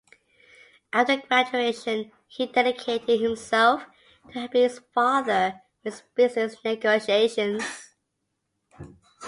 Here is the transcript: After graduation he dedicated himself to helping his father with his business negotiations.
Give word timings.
After 0.91 1.17
graduation 1.17 2.11
he 2.27 2.47
dedicated 2.47 3.21
himself 3.21 3.83
to 4.31 4.39
helping 4.39 4.63
his 4.63 4.79
father 4.95 5.61
with 5.83 5.93
his 6.01 6.03
business 6.15 6.57
negotiations. 6.65 7.93